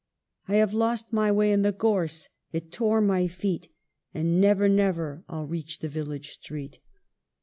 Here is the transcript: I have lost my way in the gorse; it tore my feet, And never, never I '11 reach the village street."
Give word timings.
I 0.47 0.55
have 0.55 0.73
lost 0.73 1.13
my 1.13 1.31
way 1.31 1.51
in 1.51 1.61
the 1.61 1.71
gorse; 1.71 2.27
it 2.51 2.71
tore 2.71 3.01
my 3.01 3.27
feet, 3.27 3.69
And 4.15 4.41
never, 4.41 4.67
never 4.67 5.23
I 5.29 5.33
'11 5.35 5.49
reach 5.51 5.77
the 5.77 5.89
village 5.89 6.31
street." 6.31 6.79